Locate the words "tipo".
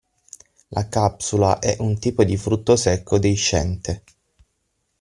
1.99-2.23